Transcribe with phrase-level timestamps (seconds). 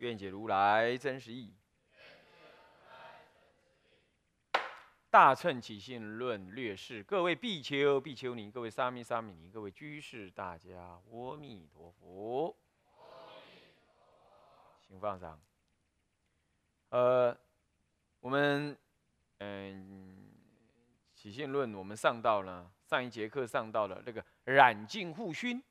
[0.00, 1.54] 愿解如来真实义。
[5.10, 12.56] 大乘起信论略释，各位比丘、比丘尼，各位沙弥、沙弥尼，各位居士，大家阿弥陀佛。
[14.80, 15.38] 请放上。
[16.88, 17.36] 呃，
[18.20, 18.76] 我们
[19.38, 20.30] 嗯，
[21.14, 25.62] 起信论我们上到了上一节课上到了这个染净护熏，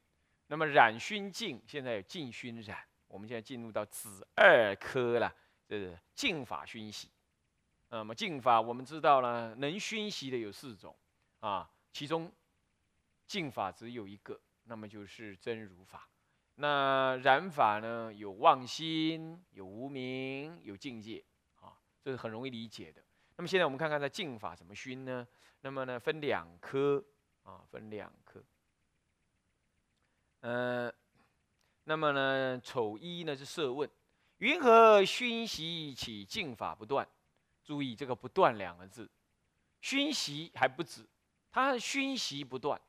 [0.47, 2.85] 那么染熏净，现在有净熏染，
[3.19, 5.35] 我们现在进入到子二科了，
[5.67, 7.11] 这是净法熏习。
[7.89, 10.95] 那么净法，我们知道呢，能熏习的有四种
[11.41, 12.31] 啊，其中
[13.27, 16.07] 净法只有一个，那么就是真如法。
[16.55, 21.21] 那染法呢，有妄心，有无明，有境界
[21.59, 23.03] 啊，这是很容易理解的。
[23.35, 25.27] 那么现在我们看看在净法怎么熏呢？
[25.59, 27.03] 那么呢，分两科
[27.43, 28.41] 啊，分两科。
[30.39, 30.93] 嗯，
[31.89, 33.89] 那么呢，丑一呢是设问：
[34.37, 37.07] 云何熏习起净法不断？
[37.63, 39.09] 注意这个“不断”两个字，
[39.81, 41.03] 熏习还不止，
[41.49, 42.79] 它熏习不断，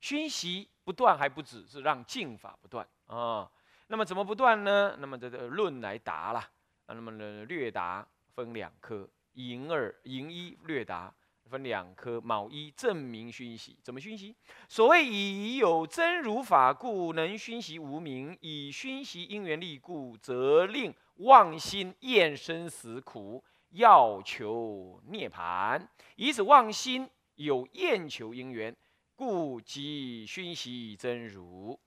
[0.00, 3.48] 熏习不断还不止，是让净法不断啊。
[3.86, 4.96] 那么怎么不断呢？
[4.98, 6.44] 那么这个论来答了。
[6.86, 8.04] 那么呢，略答
[8.34, 11.14] 分两科，寅二、寅一略答
[11.50, 13.76] 分两科，卯一证明熏习。
[13.82, 14.34] 怎么熏习？
[14.68, 23.44] 所谓以有真如法故，能熏习无名；以熏习因缘力故，则令妄心厌生死苦。
[23.70, 28.74] 要求涅盘，以此妄心有厌求因缘，
[29.14, 31.78] 故即熏习真如。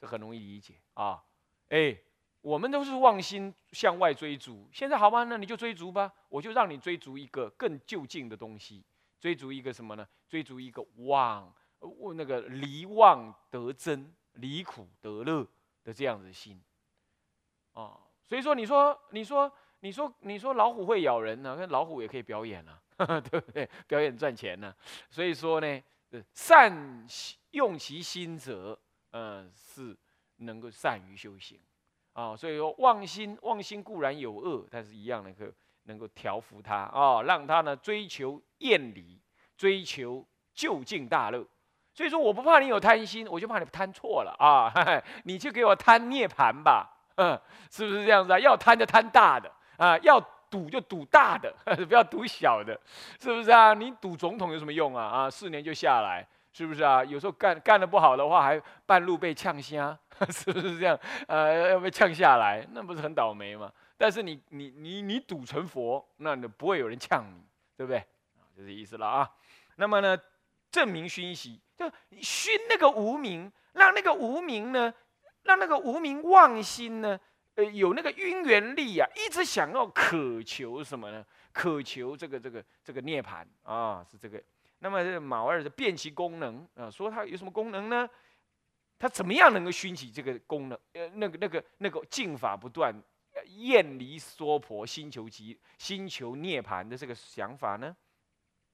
[0.00, 1.22] 这很容易理解啊！
[1.68, 1.96] 哎，
[2.44, 8.84] 我们都是妄心向外追逐，现在好吧，那你就追逐吧，我就让你追逐一个更就近的东西，
[9.18, 10.06] 追逐一个什么呢？
[10.28, 11.50] 追逐一个妄，
[12.14, 15.46] 那个离妄得真，离苦得乐
[15.82, 16.62] 的这样子心
[17.72, 17.98] 啊！
[18.22, 19.50] 所以说，你说，你说。
[19.80, 21.56] 你说，你说老虎会咬人呢？
[21.58, 22.80] 那老虎也可以表演啊，
[23.20, 23.68] 对不对？
[23.86, 24.74] 表演赚钱呢。
[25.10, 25.82] 所以说呢，
[26.32, 27.06] 善
[27.50, 29.94] 用其心者，嗯，是
[30.36, 31.60] 能够善于修行
[32.14, 32.34] 啊。
[32.34, 35.44] 所以说，妄心，妄心固然有恶，但是一样能够
[35.84, 39.20] 能够调伏他啊，让他呢追求厌离，
[39.56, 41.46] 追求就近大乐。
[41.92, 44.72] 所以说，我不怕你有贪心，我就怕你贪错了啊！
[45.22, 48.38] 你就给我贪涅盘吧，嗯，是不是这样子啊？
[48.38, 49.48] 要贪就贪大的。
[49.76, 51.52] 啊，要赌就赌大的，
[51.86, 52.80] 不要赌小的，
[53.20, 53.74] 是不是啊？
[53.74, 55.04] 你赌总统有什么用啊？
[55.04, 56.24] 啊，四年就下来，
[56.56, 57.02] 是不是啊？
[57.02, 59.98] 有时候干干的不好的话，还半路被呛瞎，
[60.30, 60.96] 是不是这样？
[61.26, 63.72] 呃，要被呛下来，那不是很倒霉吗？
[63.98, 67.42] 但是你你你你赌成佛，那你不会有人呛你，
[67.76, 67.98] 对不对？
[67.98, 69.28] 啊，就这意思了啊。
[69.74, 70.16] 那么呢，
[70.70, 71.90] 证明熏习，就
[72.22, 74.94] 熏那个无名，让那个无名呢，
[75.42, 77.18] 让那个无名妄心呢。
[77.56, 81.24] 呃，有那个因缘力啊，一直想要渴求什么呢？
[81.52, 84.40] 渴求这个这个这个涅槃啊，是这个。
[84.84, 88.06] 那么这卯二的变其功能啊，说它有什么功能呢？
[88.98, 90.78] 它怎么样能够熏起这个功能？
[90.92, 92.94] 呃，那个那个那个净法不断，
[93.46, 97.96] 厌离娑婆，心求极，心求涅槃的这个想法呢？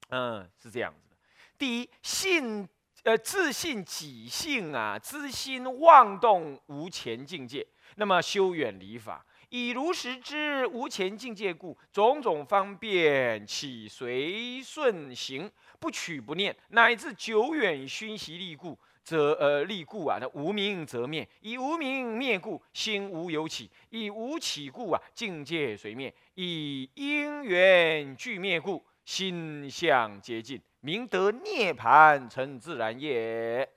[0.09, 1.15] 嗯，是这样子的。
[1.57, 2.67] 第一，信
[3.03, 7.65] 呃自信己性啊，知心妄动无前境界。
[7.95, 33.67] 那么修远离法，以如实知无前境界故，种种方便起随顺行，不取不念，乃至久远熏习力故，则呃力故啊，那无名则灭；以无名灭故，心无有起；以无起故啊，境界随灭；以因缘俱灭故，心相皆尽，明得涅盘成自然也。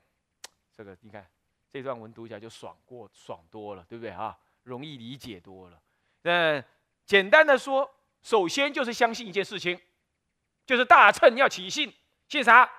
[0.76, 1.26] 这个你看。
[1.72, 4.38] 这段文读起来就爽过爽多了，对不对啊？
[4.62, 5.80] 容易理解多了。
[6.22, 6.62] 那
[7.04, 7.92] 简单的说，
[8.22, 9.76] 首先就是相信一件事情，
[10.66, 11.92] 就是大乘要起信，
[12.28, 12.70] 信啥？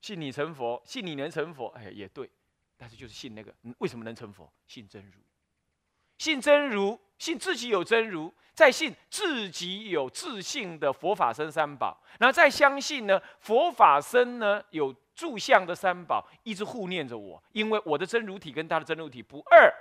[0.00, 1.68] 信你成佛，信你能成佛。
[1.76, 2.30] 哎，也对，
[2.76, 4.52] 但是就是信那个，为什么能成佛？
[4.66, 5.20] 信真如，
[6.18, 14.94] 信真如，信自己有真如，再信自己有自信的佛法僧三宝，然后再相信呢，佛法僧呢有。
[15.14, 19.72] 住相的三宝一直护念着我，因为我的真如体跟他的真如体不二，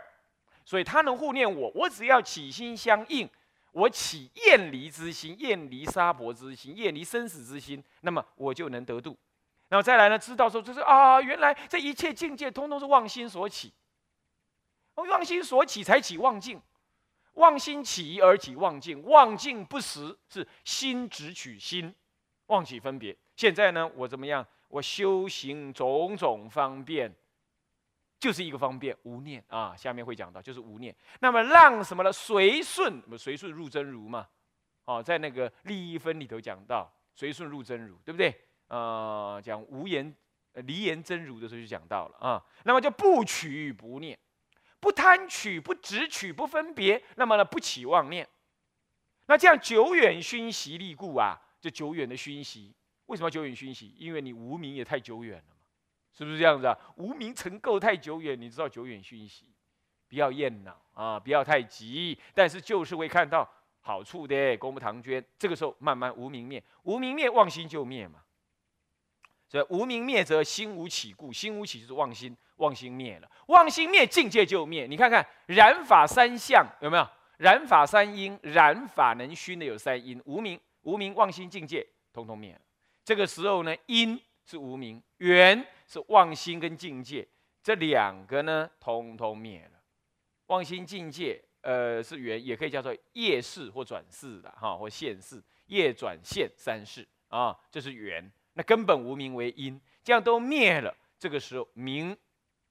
[0.64, 3.28] 所以他能护念我，我只要起心相应，
[3.74, 9.18] 我起厌离之心，厌离沙婆之心，厌离生死之心，那么我就能得度。
[9.68, 13.74] 然后再来呢，知道说这是啊，原来这一切境界通通是妄心所起，
[14.96, 16.62] 妄心所起才起妄境，
[17.34, 21.94] 妄心起而起妄境，妄境不实是心只取心，
[22.46, 23.18] 妄起分别。
[23.36, 24.46] 现在呢，我怎么样？
[24.68, 27.12] 我修行种种方便，
[28.24, 29.76] 就是一个方便无念啊。
[29.76, 30.96] 下面会讲到，就是无念。
[31.20, 32.14] 那么让什么呢？
[32.14, 34.26] 随顺，随顺入真如嘛。
[34.86, 38.34] 哦，在那个利益分里头讲到，随顺入真如，对不对？
[38.70, 40.16] 呃，讲无言、
[40.54, 42.42] 离言真如的时候就讲到了啊。
[42.64, 44.18] 那么就不取不念，
[44.80, 48.26] 不贪取，不执取，不分别，那么呢不起妄念。
[49.26, 52.74] 那这样久远熏习力故啊，就久远的熏习。
[53.08, 53.94] 为什么久远熏习？
[53.98, 55.53] 因为你无名也太久远了，
[56.14, 56.78] 是不是这样子啊？
[56.96, 59.46] 无名成垢太久远，你知道久远熏习，
[60.08, 63.50] 不要厌恼啊，不要太急，但是就是会看到
[63.82, 64.56] 好处的。
[64.58, 68.20] 公布唐娟，这个时候慢慢无名灭，无名灭，妄心就灭嘛。
[69.48, 74.88] 所以无名灭则心无起故，心无起就是妄心，妄心灭了，妄心灭境界就灭。
[74.88, 77.08] 你看看染法三相有没有？
[77.38, 82.62] 染法三因，染法能熏的有三因，无名、无名、妄心、境界，通通灭了。
[83.04, 87.28] 这个时候呢，因是无名，缘是妄心跟境界，
[87.62, 89.82] 这两个呢，通通灭了。
[90.48, 98.32] 妄心境界，呃，是缘，也可以叫做业事或转世的哈，或现世，业转现三世啊，这是缘。
[98.54, 102.16] 那根本无名为因，这样都灭了，这个时候名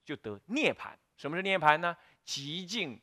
[0.05, 0.97] 就得涅盘。
[1.17, 1.97] 什么是涅盘呢？
[2.25, 3.01] 极静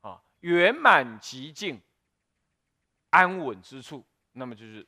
[0.00, 1.80] 啊，圆满极静，
[3.10, 4.04] 安稳之处。
[4.32, 4.86] 那么就是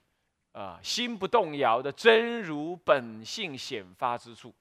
[0.52, 4.54] 啊，心不动摇的真如本性显发之处，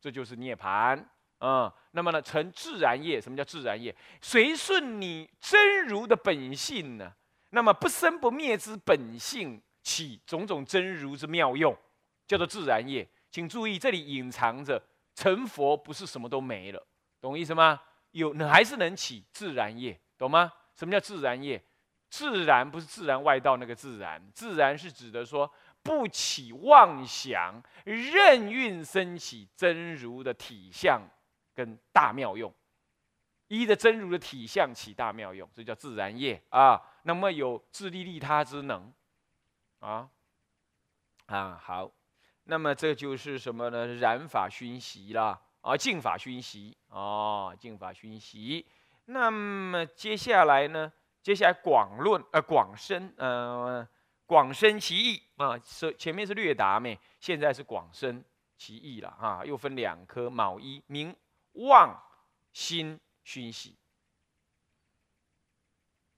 [0.00, 1.02] 这就是涅槃
[1.38, 1.74] 啊。
[1.92, 3.20] 那么呢，成自然业。
[3.20, 3.94] 什么叫自然业？
[4.20, 7.12] 随顺你真如的本性呢？
[7.50, 9.62] 那么不生不灭之本性。
[9.80, 11.74] 起种种真如之妙用，
[12.26, 13.08] 叫做自然业。
[13.30, 14.82] 请注意，这里隐藏着
[15.14, 16.86] 成佛不是什么都没了，
[17.22, 17.80] 懂意思吗？
[18.10, 20.52] 有，还是能起自然业，懂吗？
[20.74, 21.62] 什么叫自然业？
[22.10, 25.50] 自然不是自然外道那个自然，自然是指的说
[25.82, 31.02] 不起妄想，任运升起真如的体相
[31.54, 32.52] 跟大妙用，
[33.48, 36.80] 依着真如的体相起大妙用，这叫自然业啊。
[37.02, 38.92] 那么有自利利他之能。
[39.80, 40.08] 啊
[41.26, 41.90] 啊好，
[42.44, 43.86] 那么这就是什么呢？
[43.86, 48.66] 染法熏习啦，啊净法熏习啊净法熏习。
[49.04, 50.92] 那么接下来呢？
[51.22, 53.86] 接下来广论呃广深呃
[54.24, 58.24] 广深其义啊，是前面是略达咩，现在是广深
[58.56, 61.14] 其义了啊，又分两科，卯一名
[61.52, 62.02] 望
[62.52, 63.76] 心熏习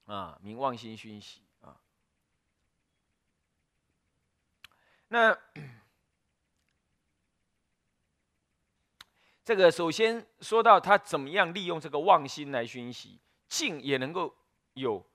[0.05, 1.77] 啊，名望心熏习啊。
[5.07, 5.37] 那
[9.43, 14.35] 这个首先说到他怎么样利用这个望心来熏习，静也能够
[14.73, 15.05] 有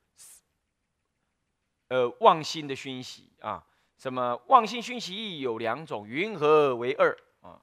[1.88, 3.67] 呃妄心的熏习啊。
[3.97, 7.61] 什么妄心熏习有两种，云何为二啊？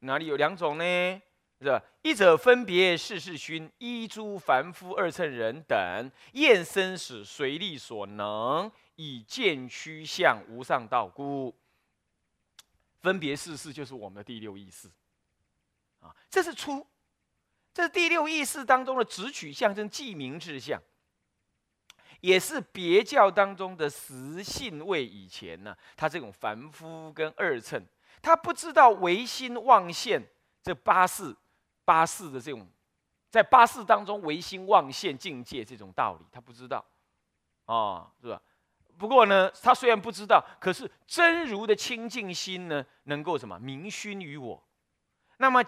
[0.00, 1.22] 哪里有两种呢？
[1.60, 1.82] 是吧？
[2.02, 8.70] 一者分别世事熏，一诸凡夫二乘人等厌生死，随力所能。
[9.02, 11.56] 以见趋向无上道故，
[12.98, 14.90] 分别世事就是我们的第六意识
[16.00, 16.86] 啊，这是初，
[17.80, 20.78] 这是第六意识当中的直取象征记名志向，
[22.20, 25.02] 也是别教当中的实性位。
[25.02, 27.82] 以前呢，他这种凡夫跟二乘，
[28.20, 30.22] 他不知道唯心妄现
[30.62, 31.34] 这八世
[31.86, 32.68] 八世的这种，
[33.30, 36.84] 在八世当中唯心妄现境界这种道理，他不知道
[37.64, 38.42] 啊，是吧？
[38.98, 44.62] 不过呢，他虽然不知道，可是真如的清净心呢，能够什么明熏于我？
[45.38, 45.64] 那么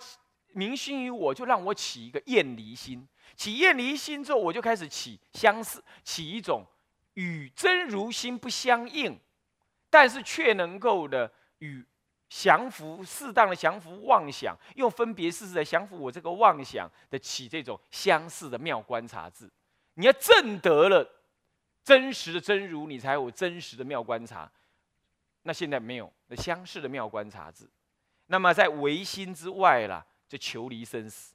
[0.54, 3.06] 明心于我，就让我起一个厌离心。
[3.34, 6.66] 起厌离心之后，我就开始起相似，起一种
[7.14, 9.18] 与真如心不相应，
[9.90, 11.84] 但是却能够的与
[12.28, 19.50] 降服适当的降服妄想，用分别事实来降服我这个妄想的起这种相似的妙观察智。
[19.94, 21.18] 你要证得了。
[21.84, 24.48] 真实的真如，你才有真实的妙观察。
[25.42, 27.68] 那现在没有那相似的妙观察字。
[28.26, 31.34] 那么在唯心之外啦，就求离生死，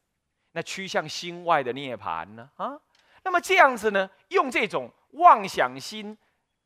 [0.54, 2.50] 那趋向心外的涅槃呢？
[2.56, 2.76] 啊，
[3.24, 6.18] 那么这样子呢，用这种妄想心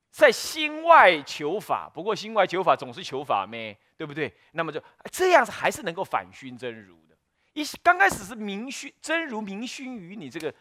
[0.09, 1.91] 在心外求法。
[1.93, 3.77] 不过心外求法总是求法咩？
[3.97, 4.33] 对不对？
[4.53, 7.17] 那么就这样子还是能够反熏真如的，
[7.51, 10.55] 一刚开始是明熏真如明熏于你这个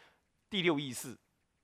[0.49, 1.17] 第六意识，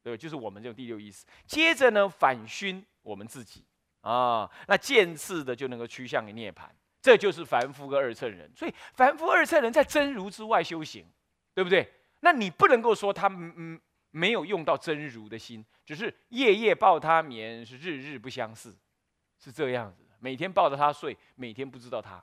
[0.05, 1.25] 对就是我们这种第六意识。
[1.49, 3.65] 接着呢，反熏我们自己
[4.03, 6.69] 啊，那渐次的就能够趋向于涅槃。
[7.07, 8.51] 这就是凡夫跟二乘人。
[8.57, 11.07] 所以凡夫二乘人在真如之外修行，
[11.55, 11.89] 对不对？
[12.19, 18.77] 那你不能够说他嗯没有用到真如的心，只是夜夜抱他眠，是日日不相似，
[19.39, 20.03] 是这样子。
[20.19, 22.21] 每天抱着他睡，每天不知道他，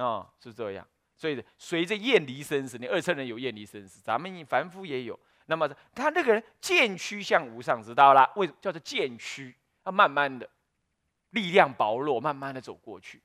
[0.00, 0.86] 啊，是这样。
[1.16, 5.18] 所以随着厌离生死，你二乘人有厌离生死，咱们凡夫也有。
[5.46, 8.30] 那么他那个人渐趋向无上，知道了？
[8.36, 10.48] 为叫做渐趋，他慢慢的
[11.30, 13.20] 力量薄弱，慢慢的走过去。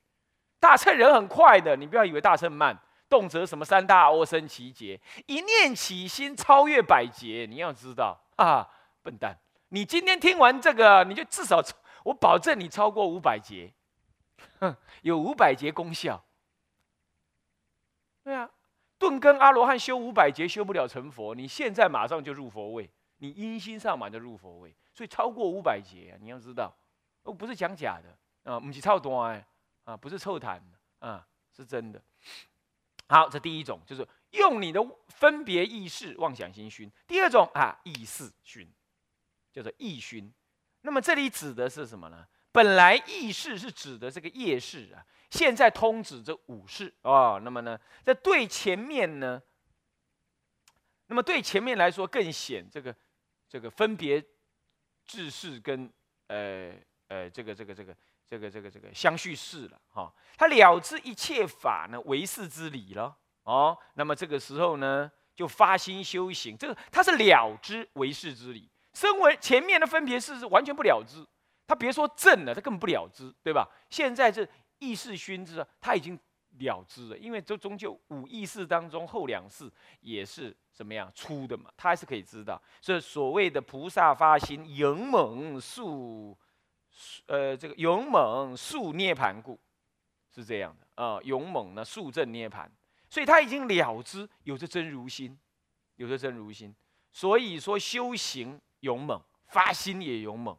[0.65, 2.75] 大乘人很快的，你不要以为大乘慢，
[3.07, 7.45] 动辄什么三大阿僧祇劫，一念起心超越百劫。
[7.47, 8.67] 你要知道啊，
[9.03, 9.37] 笨蛋，
[9.69, 11.61] 你今天听完这个，你就至少
[12.03, 13.75] 我保证你超过五百劫，
[15.03, 16.25] 有五百劫功效。
[18.23, 18.49] 对啊，
[18.97, 26.75] 顿跟阿罗汉修五百劫修不了成佛，你现在马上就入佛位，你阴心上满就入佛位，所以超过五百劫，你要知道，
[27.21, 29.45] 哦，不是讲假的啊，不是操多哎，
[29.85, 30.61] 啊，不是臭谈
[30.99, 31.25] 啊，
[31.55, 32.01] 是真的。
[33.07, 38.69] 好，这第一种就是用你的分别意识妄想心熏，第二种啊意识熏，
[39.53, 40.33] 叫做意熏。
[40.81, 42.27] 那么这里指的是什么呢？
[42.51, 45.05] 本来意识是指的这个业识啊。
[45.31, 49.41] 现在通指这五事啊，那么呢，在对前面呢，
[51.07, 52.95] 那么对前面来说更显这个
[53.49, 54.23] 这个分别
[55.05, 55.91] 治事跟
[56.27, 56.73] 呃
[57.07, 57.95] 呃这个这个这个
[58.27, 71.25] 这个这个这个相续事了哈，他了知一切法呢为事之理了哦，那么这个时候呢就发心修行，这个他是了知为事之理，身为前面的分别事是完全不了知，
[71.67, 73.67] 他别说正了，他根本不了知，对吧？
[73.89, 74.47] 现在这。
[74.79, 76.19] 意识熏之，他已经
[76.57, 82.61] 了知了，因为这终究五意识当中后两世也是怎么样出的嘛，他还是可以知道。
[82.81, 86.37] 所以所谓的菩萨发心勇猛速，
[87.27, 89.59] 呃，这个勇猛速涅盘故，
[90.33, 92.71] 是这样的啊，勇猛呢速证涅盘，
[93.09, 95.37] 所以他已经了知，有着真如心，
[95.95, 96.75] 有着真如心，
[97.11, 100.57] 所以说修行勇猛，发心也勇猛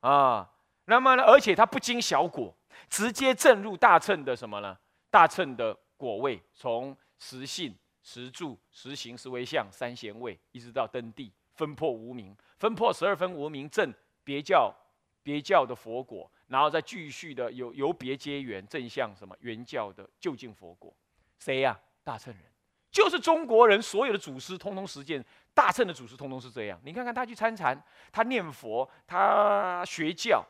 [0.00, 0.50] 啊。
[0.86, 2.56] 那么呢，而且他不经小果。
[2.88, 4.76] 直接证入大乘的什么呢？
[5.10, 13.92] 大乘的果位，从实性、实住、实行、实为相三贤位，一直到登地，分破无名，分破十二分无名正
[14.24, 14.74] 别教
[15.22, 20.94] 别教的佛果，然后再继续的由由别接缘正向什么原教的就近佛果。
[21.38, 21.78] 谁呀？
[22.04, 22.42] 大乘人，
[22.90, 25.24] 就是中国人所有的祖师，通通实践
[25.54, 26.80] 大乘的祖师，通通是这样。
[26.84, 30.44] 你看看他去参禅，他念佛，他学教。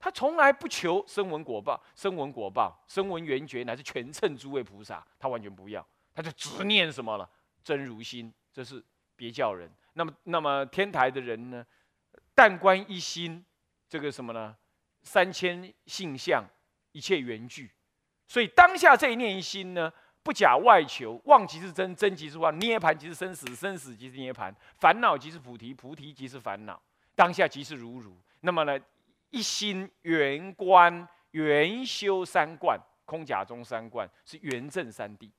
[0.00, 7.28] 他从来不求声闻果报、声闻果报、声闻缘觉，乃至全称诸位菩萨，他完全不要，他就执念什么了？
[7.64, 8.80] 真如心，这是
[9.16, 9.68] 别教人。
[9.94, 11.66] 那么，那么天台的人呢？
[12.32, 13.44] 但观一心，
[13.88, 14.56] 这个什么呢？
[15.02, 16.44] 三千性相，
[16.92, 17.70] 一切缘具。
[18.26, 19.92] 所以当下这一念一心呢，
[20.22, 26.80] 不假外求，妄即是真，真即是妄，涅盘即是生死，生死即是涅盘，烦恼即是菩提，菩提即是烦恼，
[27.14, 28.16] 当下即是如如。
[28.40, 28.78] 那么呢？
[29.30, 35.30] 一心圆观圆修三观，空假中三观是圆正三谛，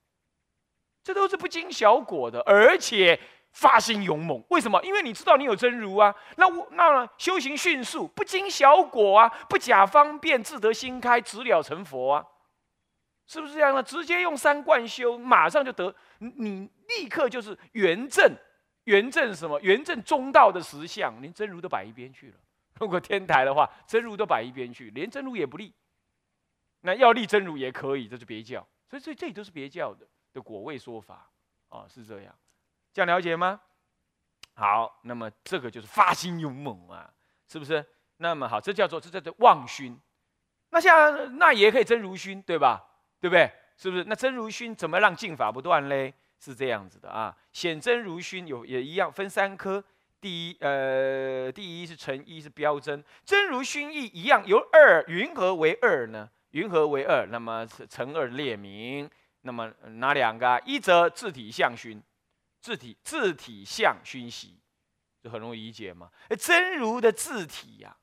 [1.03, 3.19] 这都是不经小果的，而且
[3.51, 4.43] 发心勇猛。
[4.49, 4.81] 为什么？
[4.83, 6.13] 因为你知道你有真如啊。
[6.37, 12.25] 那我那修行迅速，不经小果啊，不假方便，自得心开，直了成佛啊，
[13.27, 13.83] 是不是这样呢？
[13.83, 18.35] 直接用三观修，马上就得，你立刻就是圆正，
[18.85, 19.59] 圆正什么？
[19.61, 22.35] 圆正中道的实相，连真如都摆一边去了。
[22.79, 25.73] 如果天台的话，真如都摆一边去，连真如也不立。
[26.81, 28.65] 那要立真如也可以，这是别教。
[28.89, 31.29] 所以这这里都是别教的的果位说法
[31.67, 32.33] 啊，是这样。
[32.93, 33.59] 这样了解吗？
[34.55, 37.09] 好，那么这个就是发心勇猛啊，
[37.47, 37.85] 是不是？
[38.17, 39.97] 那么好，这叫做这叫做妄熏。
[40.71, 42.83] 那像那也可以真如熏，对吧？
[43.19, 43.51] 对不对？
[43.77, 44.03] 是不是？
[44.03, 46.13] 那真如熏怎么让净法不断嘞？
[46.39, 47.35] 是这样子的啊。
[47.53, 49.83] 显真如熏有也一样分三科。
[50.21, 56.29] 第一，呃，第一是成一是标真，真如熏意一样，由二云何为二呢？
[56.51, 57.25] 云何为二？
[57.27, 59.09] 那么成二列名，
[59.43, 60.61] 那么哪两个？
[60.65, 62.03] 一则自体相熏，
[62.61, 64.59] 字体字体相熏习，
[65.21, 66.09] 就很容易理解嘛。
[66.37, 67.95] 真如的字体呀，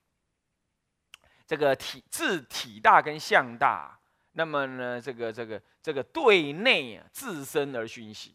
[1.46, 3.98] 这个体字体大跟相大，
[4.32, 8.34] 那么呢，这个这个这个对内啊，自身而熏习。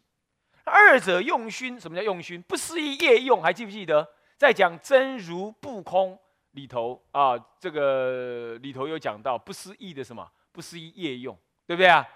[0.64, 2.40] 二者用熏，什么叫用熏？
[2.42, 4.08] 不思议业用，还记不记得？
[4.38, 6.18] 在讲真如不空
[6.52, 10.30] 里头啊，这个里头有讲到不思议的什么？
[10.52, 11.36] 不思议业用，
[11.66, 12.06] 对不对啊？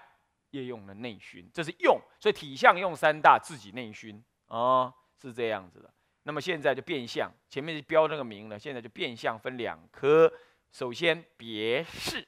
[0.51, 5.93] 业用的内熏，这是用，所以体相用三大，自己内熏啊，是这样子的。
[6.23, 10.31] 那么现在就变相，前面是标那个名了，现在就变相分两科。
[10.71, 12.27] 首先别事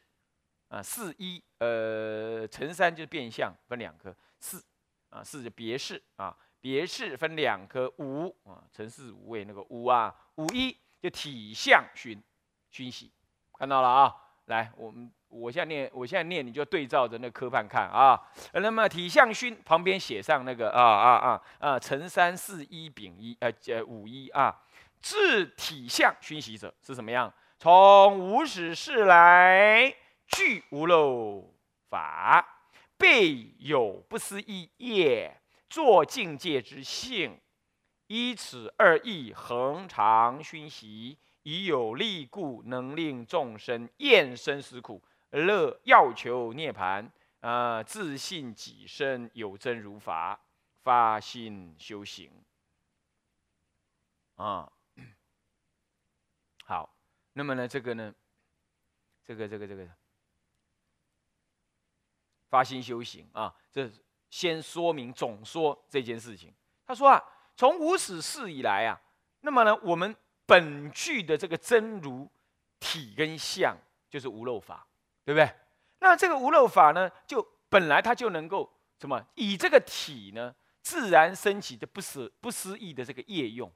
[0.69, 4.63] 啊，四一呃乘三就是变相分两科，四
[5.09, 12.21] 啊四就别事啊，别事分两科，五啊乘四五位那个五啊，五一就体相熏
[12.71, 13.11] 熏习，
[13.57, 15.11] 看到了啊，来我们。
[15.29, 18.19] 我现在念，我现在念，你就对照着那科判看啊。
[18.53, 24.55] 那么体相熏旁边写上那个啊啊啊啊，乘三四一丙一呃呃五一啊，
[25.01, 27.31] 治体相熏习者是什么样？
[27.59, 29.93] 从无始事来
[30.27, 31.53] 具无漏
[31.89, 32.45] 法，
[32.97, 37.37] 备有不思议业，作境界之性，
[38.07, 45.01] 依此二义恒常熏习，以有力故，能令众生厌生死苦。
[45.31, 50.39] 乐要求涅盘啊，自信己身有真如法，
[50.81, 52.31] 发心修行
[54.35, 54.71] 啊。
[56.65, 56.95] 好，
[57.33, 58.13] 那么呢，这个呢，
[59.23, 59.87] 这个这个这个
[62.49, 63.89] 发心修行啊，这
[64.29, 66.53] 先说明总说这件事情。
[66.85, 67.23] 他说啊，
[67.55, 68.99] 从无始世以来啊，
[69.41, 72.27] 那么呢，我们本具的这个真如
[72.79, 73.77] 体跟相，
[74.09, 74.85] 就是无漏法。
[75.25, 75.51] 对不对？
[75.99, 79.23] 那这个无漏法呢，就本来它就能够什么？
[79.35, 83.71] 以这个体呢，自然升起的不思不思议的这个业用，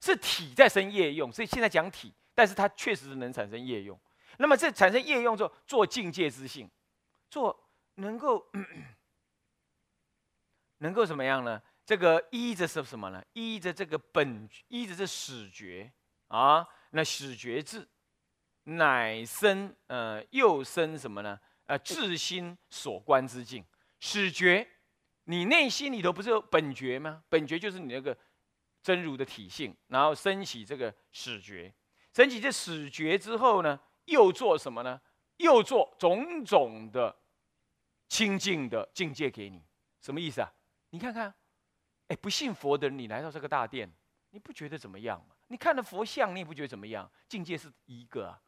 [0.00, 3.98] 是体在生业用，所以现在讲体，但是它确实是能产生业用。
[4.38, 6.70] 那么这产生业用之后，做境界之性，
[7.28, 8.50] 做能够
[10.78, 11.60] 能够怎么样呢？
[11.84, 13.22] 这个依着是什么呢？
[13.34, 15.92] 依着这个本，依着这始觉
[16.28, 17.86] 啊，那始觉智。
[18.76, 21.38] 乃生，呃，又生什么呢？
[21.66, 23.64] 呃，自心所观之境，
[24.00, 24.66] 始觉。
[25.24, 27.22] 你内心里头不是有本觉吗？
[27.28, 28.16] 本觉就是你那个
[28.82, 31.72] 真如的体性，然后升起这个始觉，
[32.14, 35.00] 升起这始觉之后呢，又做什么呢？
[35.36, 37.16] 又做种种的
[38.08, 39.62] 清净的境界给你。
[40.00, 40.52] 什么意思啊？
[40.90, 41.32] 你看看，
[42.08, 43.90] 哎，不信佛的人，你来到这个大殿，
[44.30, 45.36] 你不觉得怎么样吗？
[45.46, 47.08] 你看了佛像，你也不觉得怎么样？
[47.28, 48.40] 境界是一个啊。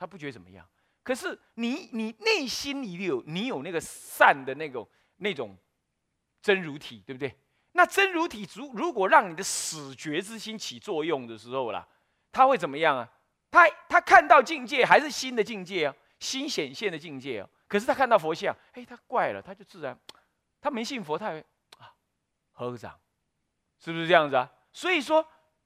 [0.00, 0.66] 他不觉得怎么样，
[1.02, 5.54] 可是你你内心里有你有那个善的那种那种
[6.40, 7.38] 真如体，对不对？
[7.72, 11.86] 那真如体如如果让你的死觉之心起作用的时候啦，
[12.32, 13.06] 他会怎么样啊？
[13.50, 17.48] 他他看到境界还是新的境界啊，新显现的境界啊。
[17.68, 19.94] 可是他看到佛像，哎，他怪了，他就自然，
[20.62, 21.44] 他没信佛，他会
[21.76, 21.92] 啊
[22.52, 22.98] 合掌，
[23.78, 24.50] 是不是这样子啊？
[24.72, 25.22] 所以说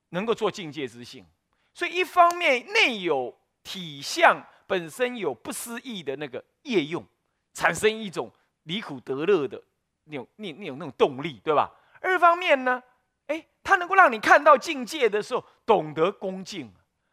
[0.08, 1.24] 能够做境界之性，
[1.72, 3.38] 所以一方面内有。
[3.64, 7.04] 体相本身有不思议的那个业用，
[7.52, 9.60] 产生一种离苦得乐的
[10.04, 11.68] 那种、那、那种、那种动力，对吧？
[12.00, 12.82] 二方面呢，
[13.26, 16.72] 哎，它能够让你看到境界的时候，懂得恭敬，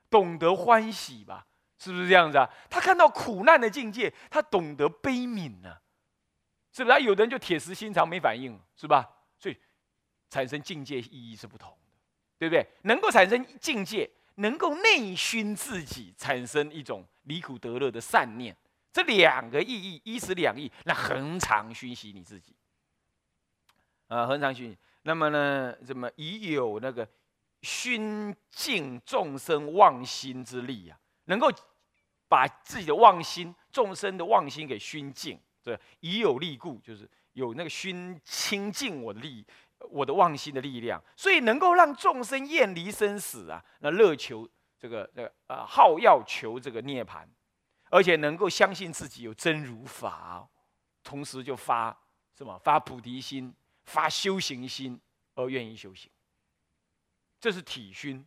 [0.09, 1.47] 懂得欢喜吧？
[1.79, 2.47] 是不是这样子啊？
[2.69, 5.77] 他看到苦难的境界，他懂得悲悯呢，
[6.71, 7.01] 是不是？
[7.01, 9.09] 有的人就铁石心肠，没反应，是吧？
[9.39, 9.57] 所以
[10.29, 11.97] 产生境界意义是不同的，
[12.37, 12.67] 对不对？
[12.83, 14.09] 能够产生境界。
[14.41, 18.55] 能够内熏自己，产生一种离苦得乐的善念，
[18.91, 22.53] 这两个意义，一时两义，那恒常熏习你自己，
[24.07, 24.75] 啊，恒常熏。
[25.03, 27.07] 那么呢，怎么已有那个
[27.61, 30.99] 熏净众生妄心之力啊？
[31.25, 31.51] 能够
[32.27, 39.45] 把自己的妄心、众生的妄心给熏净，对，已有力故，就是有那个熏清净我的力。
[39.91, 44.49] 我的妄心的力量，所以能够让众生厌离生死啊，那乐求
[44.79, 47.27] 这个这个啊，好要求这个涅槃，
[47.89, 50.47] 而且能够相信自己有真如法，
[51.03, 51.95] 同时就发
[52.35, 54.99] 什么发菩提心，发修行心
[55.35, 56.09] 而愿意修行，
[57.39, 58.25] 这是体熏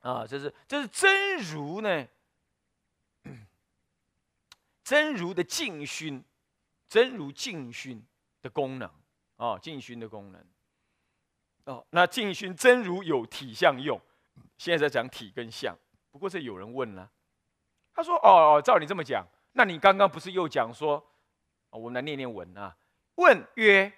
[0.00, 2.06] 啊，这是这是真如呢，
[4.82, 6.24] 真如的净熏，
[6.88, 8.04] 真如净熏
[8.42, 8.90] 的功能。
[9.40, 10.44] 哦，净熏的功能。
[11.64, 13.98] 哦，那净熏真如有体相用，
[14.58, 15.74] 现在在讲体跟相。
[16.10, 17.10] 不过这有人问了，
[17.94, 21.02] 他说：“哦，照你这么讲，那你刚刚不是又讲说，
[21.70, 22.76] 我们来念念文啊？
[23.14, 23.90] 问曰：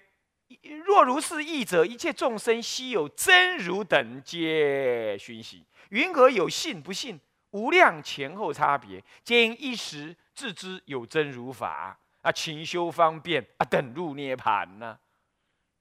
[0.85, 7.19] 若如是义者，一切众生悉有真如等皆熏习，云何有信不信？
[7.51, 14.97] 无量前后差别，皆因一时自知有真如法啊，勤修方便啊，等入涅盘呢？”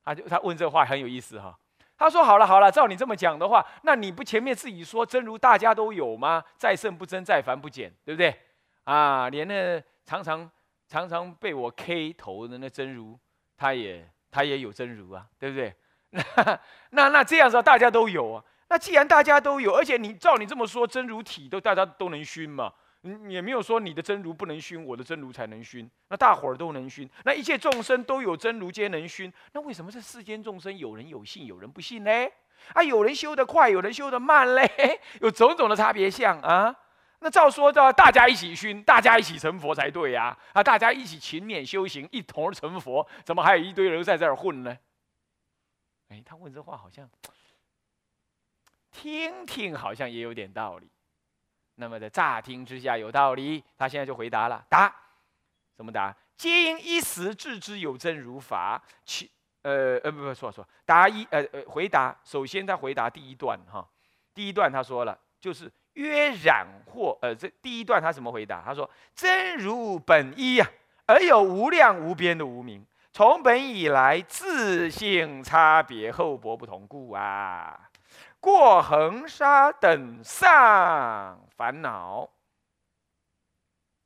[0.05, 1.57] 他就他问这话很有意思哈，
[1.97, 6.43] 他说好了好了，照你这么讲的话，那你不前面自己说真如大家都有吗？
[6.57, 8.37] 再胜不增，再凡不减，对不对？
[8.85, 10.51] 啊，连那常常
[10.89, 13.19] 常常被我 K 头的那真如，
[13.57, 15.75] 他也他也有真如啊，对不对？
[16.13, 16.61] 那
[16.91, 18.45] 那那这样子大家都有啊。
[18.69, 22.73] 那既然大家都有，而且你照你这么说，真如体都大家都能熏嘛？
[23.05, 25.91] 你也没有说你的真如不能熏，我的真如才能熏。
[26.09, 29.33] 那大伙儿都能熏，那一切众生都有真如皆能熏。
[29.53, 32.11] 那为什么这世间众生有人有信，有人不信呢？
[32.75, 34.71] 啊，有人修得快，有人修得慢嘞，
[35.21, 36.73] 有种种的差别相啊。
[37.19, 40.39] 那照说的，大家一起熏，大家一起成佛才对呀。
[40.53, 44.79] 啊，大家一起勤勉修行，一同成佛，怎么还有一堆人在这儿混呢？
[46.09, 47.11] 哎，他问这话好像
[48.93, 50.89] 听听好像也有点道理。
[51.83, 54.95] 那么在乍听之下有道理，他现在就回答了，答
[55.75, 56.15] 怎么答？
[56.37, 59.29] 皆因一时自知有真如法，其
[59.63, 63.85] 呃呃不不错错，答一呃呃回答，首先他回答第一段哈，
[64.33, 68.63] 第一段他说了，就是约染或呃这第一段他怎么回答？
[68.65, 70.71] 他说真如本一呀，
[71.07, 77.89] 而有无量无边的无名，从本以来自性差别厚薄不同故啊。
[78.43, 82.29] 过恒沙等上烦恼，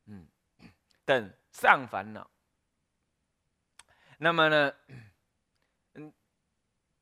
[0.05, 0.29] 嗯，
[1.07, 2.31] 等上烦恼。
[4.19, 4.75] 那么呢，
[5.95, 6.13] 嗯，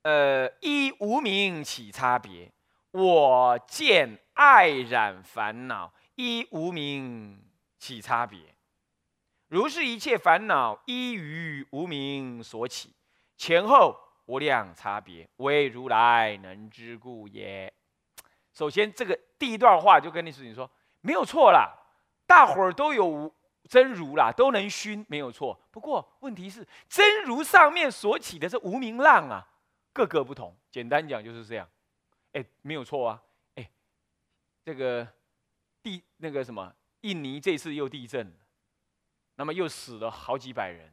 [0.02, 2.52] 呃，依无名起差别，
[2.92, 8.54] 我见爱染烦恼，依无名起差别。
[9.48, 12.94] 如是一切烦恼依于无名所起，
[13.36, 14.03] 前后。
[14.26, 17.72] 无量差别，唯如来能知故也。
[18.52, 21.74] 首先，这个第一段话就跟你说，你说没有错啦，
[22.26, 23.34] 大伙儿都有
[23.68, 25.60] 真如啦，都能熏，没有错。
[25.70, 29.46] 不过问题是，真如上面所起的是无名浪啊，
[29.92, 30.56] 各个不同。
[30.70, 31.68] 简单讲就是这样。
[32.32, 33.22] 哎，没有错啊。
[33.56, 33.70] 哎，
[34.64, 35.06] 这个
[35.82, 38.34] 地那个什么，印尼这次又地震，
[39.34, 40.92] 那么又死了好几百人，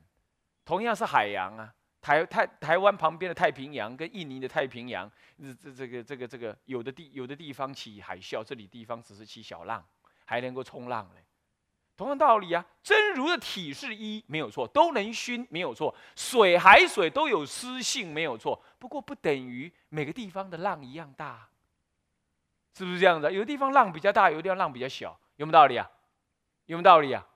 [0.66, 1.74] 同样是海洋啊。
[2.02, 5.10] 台台台湾旁边的太平洋跟印尼的太平洋，
[5.40, 9.86] 这这这个这个这个有的地有的地方起海啸，这里地方只是起小浪，
[10.26, 11.24] 还能够冲浪嘞。
[11.96, 21.48] 同样道理啊，真如的体是一没有错，都能熏没有错，水海水都有湿性没有错，不过不等于每个地方的浪一样大，
[22.76, 23.32] 是不是这样子？
[23.32, 25.88] 有的地方浪比较大，有的地方浪比较小，有没有道理啊？
[26.66, 27.28] 有没有道理啊？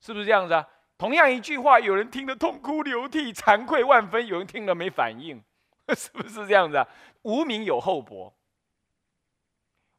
[0.00, 0.66] 是不是这样子啊？
[0.96, 5.42] 同样一句话，有人听得痛哭流涕、惭愧万分；有人听了没反应，
[5.96, 6.88] 是不是这样子啊？
[7.22, 8.32] 无名有厚薄，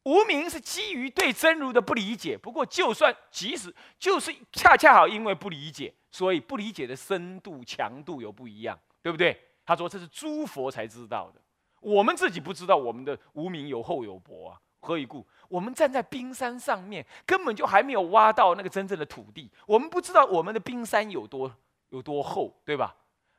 [0.03, 2.37] 无名是基于对真如的不理解。
[2.37, 9.37] 不过，就算即使就是恰恰好因为不理解，所以不理解的深度、强度有不一样，对不对？
[9.65, 11.41] 他说这是诸佛才知道的，
[11.81, 14.61] 我们自己不知道我们的无名有厚有薄啊。
[14.85, 15.25] 何以故？
[15.49, 19.51] 我们站在冰山上面，根本就还没有挖到那个真正的土地。
[19.65, 21.51] 我们不知道我们的冰山有多
[21.89, 22.95] 有多厚，对吧？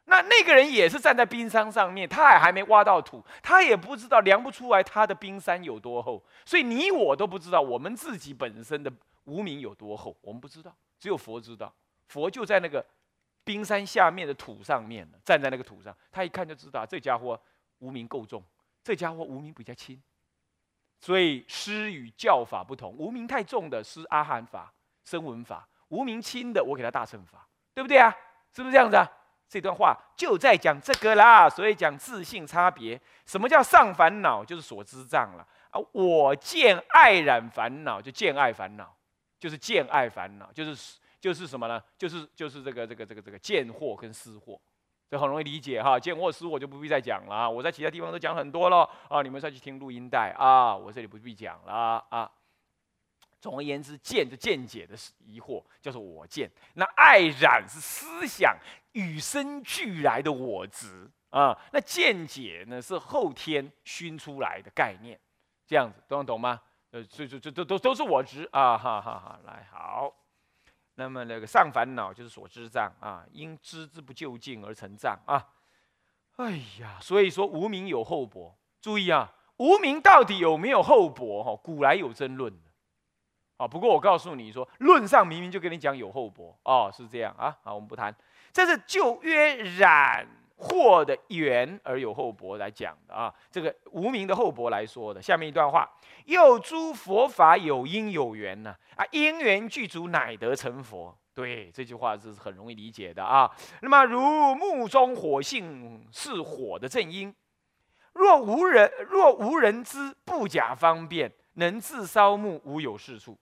[0.07, 6.23] 那那个人也是站在冰山上面，他也还没挖到土，他也不知道量不出来他的冰山有多厚。
[6.45, 8.93] 所以你我都不知道我们自己本身的
[9.25, 11.73] 无名有多厚，我们不知道，只有佛知道。
[12.07, 12.87] 佛就在那个
[13.43, 17.39] 冰山下面的土上面站在那个土上，他一看就知道这家伙
[17.81, 18.41] 无名够重，
[18.85, 20.01] 这家伙无名比较轻。
[20.99, 24.73] 所以师与教法不同，无名太重的师阿含法、
[25.05, 28.15] 声闻法，无名轻的我给他大乘法，对不对啊？
[28.53, 29.07] 是不是这样子啊？
[29.49, 33.01] 这段话就在讲这个啦，所以讲自性差别。
[33.27, 34.45] 什么叫上烦恼？
[34.45, 35.81] 就是所知障了啊！
[35.93, 38.93] 我见爱染烦恼，就见爱烦恼，
[39.39, 41.81] 就是见爱烦恼，就是就是什么呢？
[41.97, 44.59] 就是就是这个这个这个这个见惑跟思惑。
[45.09, 47.49] 这很容易理解哈，见或思我就不必再讲了。
[47.49, 52.31] 我在其他地方都讲很多了啊，你们再去听录音带啊，我这里不必讲了啊。
[53.39, 58.57] 总而言之，见就见解的疑惑，叫做我见；那爱染是思想
[58.93, 65.17] 与生俱来的我执啊，那见解呢是后天熏出来的概念，
[65.67, 66.61] 这样子都能懂吗？
[66.91, 70.13] 呃，这这这都都都是我执啊，哈哈哈，来好。
[70.97, 75.47] 那么那个上烦恼就是所知障啊，因知之不究竟而成障啊。
[76.37, 81.43] 哎呀，所以说无名有厚薄，注意啊，无名到底有没有厚薄？
[81.43, 82.71] 哈，古来有争论的。
[83.59, 87.57] 啊，不过我告诉你说，论上明明就跟你讲有厚薄哦，是这样啊。
[87.63, 88.15] 好，我们不谈，
[88.53, 90.27] 这是就约染。
[90.57, 95.21] 祸的缘而有厚薄来讲的啊，这个无名的厚薄来说的。
[95.21, 95.87] 下面一段话，
[96.25, 101.17] 又诸佛法有因有缘呢啊，因缘具足乃得成佛。
[101.35, 103.51] 对，这句话是很容易理解的啊。
[103.83, 104.19] 那么如
[104.55, 107.35] 木中火性是火的正因，
[108.15, 113.39] 若无人若无人知，不假方便，能自烧木，无有是处。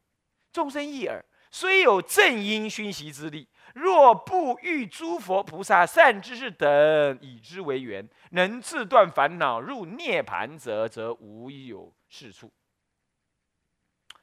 [0.53, 3.47] 众生一耳，虽有正因熏习之力。
[3.75, 12.51] 若不遇诸佛菩萨善知识等以之为缘，能自断烦恼入涅盘者，则无有是处。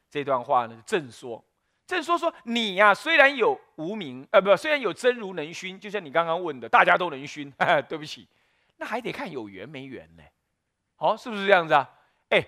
[0.09, 1.43] 这段话呢，正说，
[1.85, 7.51] 正说说你呀，虽然有无名，呃，不，虽然有真如能熏，就像你刚刚问的，大家都能熏，
[7.89, 8.27] 对不起，
[8.77, 10.23] 那还得看有缘没缘呢。
[10.95, 11.89] 好，是不是这样子啊？
[12.29, 12.41] 哎，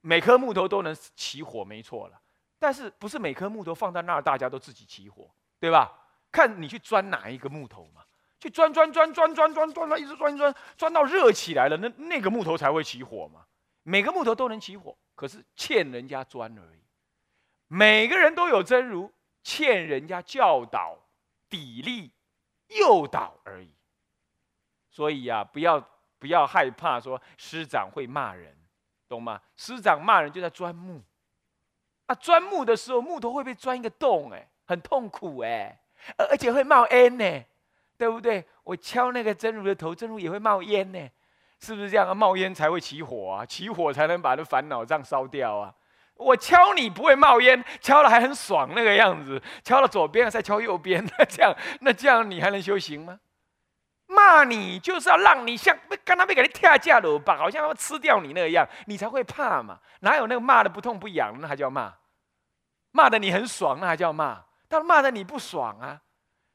[0.00, 2.18] 每颗木头都能起火，没错了。
[2.58, 5.30] 但是不是每颗木头放在那儿，大家都自己起火，
[5.60, 5.92] 对吧？
[6.30, 8.04] 看你去钻哪一个木头嘛，
[8.38, 13.46] 去钻钻钻钻钻钻钻，一直钻钻钻到热起来了，那那个木头才会起火嘛。
[13.82, 16.80] 每个木头都能起火，可是欠人家钻而已。
[17.66, 19.12] 每个人都有真如，
[19.42, 20.98] 欠人家教导、
[21.48, 22.10] 砥砺、
[22.68, 23.74] 诱导而已。
[24.90, 25.80] 所以呀，不要
[26.18, 28.56] 不要害怕说师长会骂人，
[29.08, 29.40] 懂吗？
[29.56, 31.02] 师长骂人就在钻木。
[32.06, 35.78] 啊，钻木的时候，木头会被钻一个洞，哎，很痛苦，哎，
[36.16, 37.44] 而而且会冒烟呢，
[37.96, 38.44] 对不对？
[38.64, 41.08] 我敲那个真如的头，真如也会冒烟呢，
[41.60, 42.14] 是不是这样啊？
[42.14, 45.74] 冒烟才会起火啊，起火才能把那烦恼障烧掉啊。
[46.14, 53.20] 我敲你不会冒烟，敲了还很爽那个样子，敲了左边再敲右边，那这样那这样你还能修行吗？
[54.06, 59.78] 骂你就是要让你像刚刚被给你跳架了吧，好像要吃掉你那样，你才会怕嘛。
[60.00, 61.94] 哪有那个骂的不痛不痒，那还叫骂？
[62.90, 64.44] 骂的你很爽，那还叫骂？
[64.68, 66.00] 他骂的你不爽啊？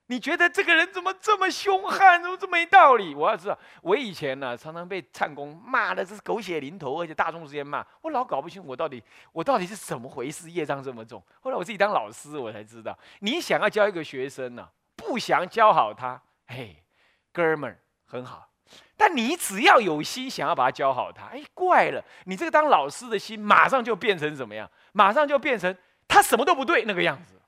[0.07, 3.15] 你觉得这个人怎么这么凶悍，怎么这么没道理？
[3.15, 11.23] 我要知道，我以前呢常常被唱功骂的是狗血淋头，而且大众之间骂，我老搞不清我到底我到底是怎么回事，业障这么重。
[11.39, 16.83] 后来我自己当老师，我才知道，你想要教一个学生呢，不想教好他，嘿。
[17.31, 18.47] 哥们儿很好，
[18.95, 24.69] 但你只要有心想要把他教好，他哎怪了，你这个当老师的心马上就变成怎么样？
[24.91, 25.75] 马上就变成
[26.07, 27.41] 他什么都不对那个样子。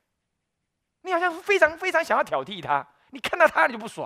[1.05, 4.03] 你好像非常非常想要挑剔他，你看到他你就不爽，